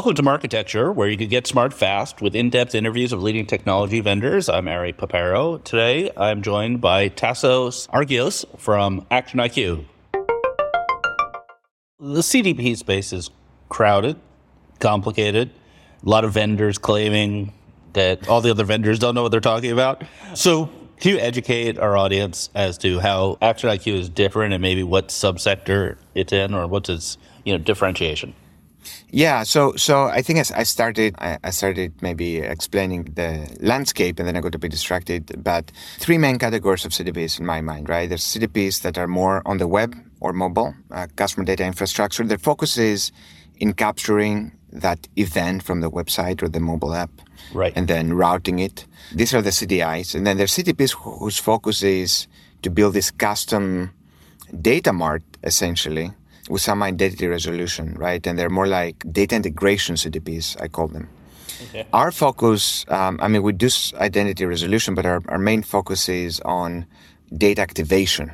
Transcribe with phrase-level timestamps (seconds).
[0.00, 4.00] Welcome to Marketecture, where you can get smart fast with in-depth interviews of leading technology
[4.00, 4.48] vendors.
[4.48, 5.62] I'm Ari Paparo.
[5.62, 9.84] Today, I'm joined by Tassos Argyros from ActionIQ.
[11.98, 13.28] The CDP space is
[13.68, 14.16] crowded,
[14.78, 15.50] complicated,
[16.02, 17.52] a lot of vendors claiming
[17.92, 20.02] that all the other vendors don't know what they're talking about.
[20.32, 25.08] So, can you educate our audience as to how ActionIQ is different and maybe what
[25.08, 28.32] subsector it's in or what's its you know differentiation?
[29.10, 34.36] Yeah, so so I think I started I started maybe explaining the landscape, and then
[34.36, 35.42] I got a bit distracted.
[35.42, 38.08] But three main categories of CDPs in my mind, right?
[38.08, 42.24] There's CDPs that are more on the web or mobile, uh, customer data infrastructure.
[42.24, 43.12] Their focus is
[43.58, 47.10] in capturing that event from the website or the mobile app,
[47.52, 48.86] right, and then routing it.
[49.12, 52.28] These are the CDIs, and then there's CDPs whose focus is
[52.62, 53.90] to build this custom
[54.60, 56.12] data mart essentially
[56.50, 58.26] with some identity resolution, right?
[58.26, 61.08] And they're more like data integration CDPs, I call them.
[61.68, 61.86] Okay.
[61.92, 66.40] Our focus, um, I mean, we do identity resolution, but our, our main focus is
[66.40, 66.86] on
[67.36, 68.32] data activation,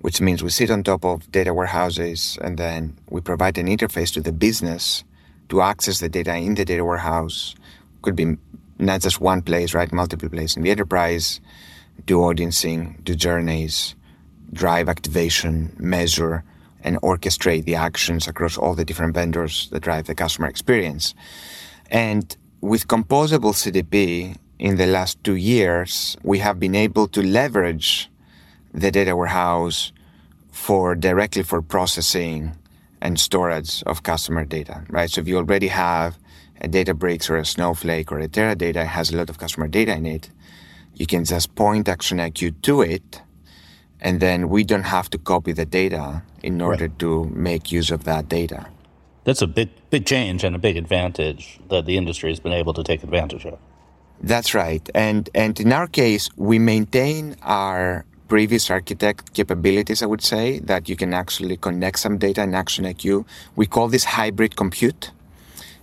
[0.00, 4.12] which means we sit on top of data warehouses and then we provide an interface
[4.12, 5.02] to the business
[5.48, 7.54] to access the data in the data warehouse.
[8.02, 8.36] Could be
[8.78, 9.90] not just one place, right?
[9.90, 11.40] Multiple places in the enterprise,
[12.04, 13.94] do audiencing, do journeys,
[14.52, 16.44] drive activation, measure,
[16.82, 21.14] and orchestrate the actions across all the different vendors that drive the customer experience.
[21.90, 28.10] And with composable CDP in the last two years, we have been able to leverage
[28.72, 29.92] the data warehouse
[30.50, 32.56] for directly for processing
[33.00, 35.10] and storage of customer data, right?
[35.10, 36.18] So if you already have
[36.60, 40.06] a Databricks or a Snowflake or a Teradata has a lot of customer data in
[40.06, 40.30] it,
[40.94, 43.20] you can just point ActionIQ to it
[44.02, 46.98] and then we don't have to copy the data in order right.
[46.98, 48.66] to make use of that data.
[49.24, 52.74] That's a big, big change and a big advantage that the industry has been able
[52.74, 53.58] to take advantage of.
[54.20, 60.02] That's right, and and in our case, we maintain our previous architect capabilities.
[60.02, 63.24] I would say that you can actually connect some data in ActionIQ.
[63.56, 65.10] We call this hybrid compute,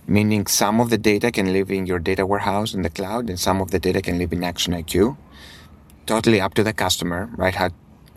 [0.06, 3.38] meaning some of the data can live in your data warehouse in the cloud, and
[3.38, 5.16] some of the data can live in ActionIQ.
[6.06, 7.54] Totally up to the customer, right?
[7.54, 7.70] How how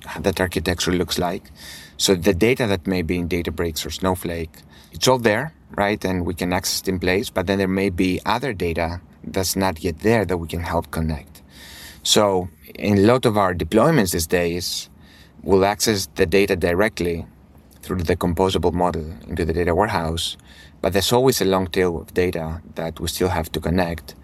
[0.05, 1.51] Uh, that architecture looks like.
[1.97, 4.51] So the data that may be in Databricks or Snowflake,
[4.91, 6.03] it's all there, right?
[6.03, 9.55] And we can access it in place, but then there may be other data that's
[9.55, 11.41] not yet there that we can help connect.
[12.03, 14.89] So in a lot of our deployments these days,
[15.41, 17.25] we'll access the data directly
[17.81, 20.37] through the composable model into the data warehouse,
[20.81, 24.15] but there's always a long tail of data that we still have to connect.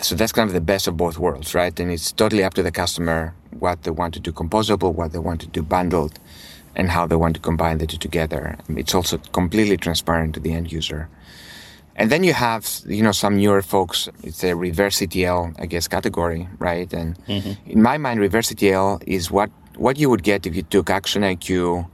[0.00, 1.78] So that's kind of the best of both worlds, right?
[1.78, 5.18] And it's totally up to the customer what they want to do composable, what they
[5.18, 6.18] want to do bundled,
[6.74, 8.56] and how they want to combine the two together.
[8.68, 11.08] It's also completely transparent to the end user.
[11.96, 14.08] And then you have, you know, some newer folks.
[14.24, 16.92] It's a reverse ETL, I guess, category, right?
[16.92, 17.70] And mm-hmm.
[17.70, 21.88] in my mind, reverse ETL is what what you would get if you took ActionIQ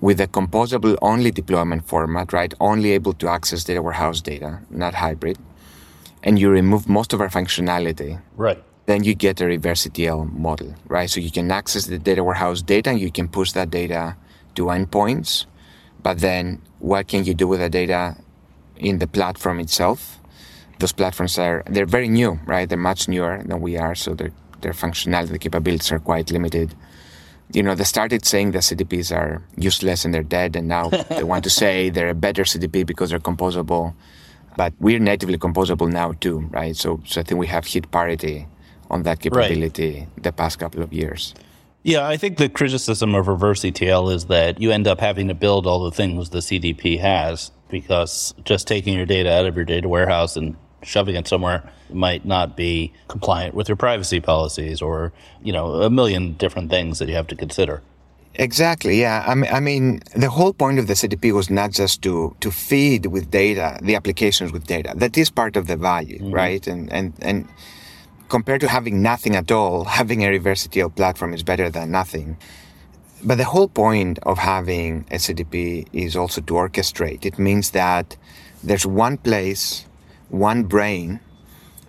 [0.00, 2.52] with a composable only deployment format, right?
[2.60, 5.38] Only able to access data warehouse data, not hybrid,
[6.24, 8.20] and you remove most of our functionality.
[8.36, 11.08] Right then you get a reverse ETL model, right?
[11.08, 14.16] So you can access the data warehouse data and you can push that data
[14.56, 15.46] to endpoints.
[16.02, 18.16] But then what can you do with the data
[18.76, 20.20] in the platform itself?
[20.80, 22.68] Those platforms are, they're very new, right?
[22.68, 23.94] They're much newer than we are.
[23.94, 26.74] So their, their functionality, the capabilities are quite limited.
[27.52, 30.56] You know, they started saying that CDPs are useless and they're dead.
[30.56, 33.94] And now they want to say they're a better CDP because they're composable.
[34.56, 36.76] But we're natively composable now too, right?
[36.76, 38.46] So, so I think we have hit parity
[38.90, 40.22] on that capability right.
[40.22, 41.34] the past couple of years.
[41.82, 45.34] Yeah, I think the criticism of reverse ETL is that you end up having to
[45.34, 49.66] build all the things the CDP has because just taking your data out of your
[49.66, 55.12] data warehouse and shoving it somewhere might not be compliant with your privacy policies or,
[55.42, 57.82] you know, a million different things that you have to consider.
[58.36, 59.00] Exactly.
[59.00, 59.24] Yeah.
[59.26, 62.50] I mean, I mean, the whole point of the CDP was not just to to
[62.50, 64.92] feed with data the applications with data.
[64.96, 66.34] That is part of the value, mm-hmm.
[66.34, 66.66] right?
[66.66, 67.48] And and and
[68.28, 72.36] compared to having nothing at all, having a reverse ETL platform is better than nothing.
[73.22, 77.24] But the whole point of having a CDP is also to orchestrate.
[77.24, 78.16] It means that
[78.62, 79.86] there's one place,
[80.28, 81.20] one brain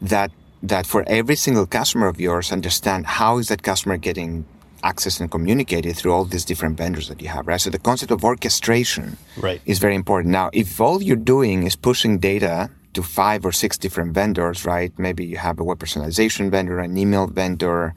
[0.01, 0.31] that
[0.61, 4.45] that for every single customer of yours understand how is that customer getting
[4.85, 7.59] access and communicated through all these different vendors that you have, right?
[7.59, 9.59] So the concept of orchestration right.
[9.65, 10.31] is very important.
[10.31, 14.91] Now, if all you're doing is pushing data to five or six different vendors, right?
[14.97, 17.93] Maybe you have a web personalization vendor, an email vendor,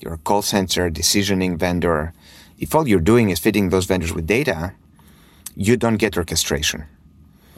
[0.00, 2.12] your call center, decisioning vendor.
[2.58, 4.72] If all you're doing is feeding those vendors with data,
[5.54, 6.84] you don't get orchestration.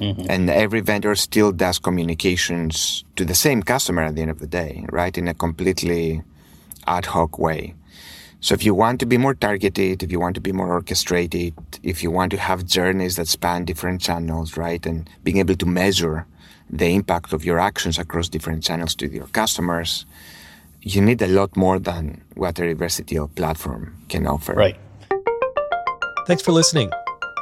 [0.01, 0.27] Mm-hmm.
[0.29, 4.47] And every vendor still does communications to the same customer at the end of the
[4.47, 5.17] day, right?
[5.17, 6.23] In a completely
[6.87, 7.75] ad hoc way.
[8.43, 11.55] So if you want to be more targeted, if you want to be more orchestrated,
[11.85, 14.85] if you want to have journeys that span different channels, right?
[14.85, 16.27] And being able to measure
[16.69, 20.07] the impact of your actions across different channels to your customers,
[20.81, 24.55] you need a lot more than what a reverse ETL platform can offer.
[24.55, 24.77] Right.
[26.27, 26.91] Thanks for listening.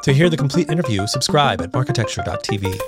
[0.02, 2.78] To hear the complete interview, subscribe at marketecture.tv.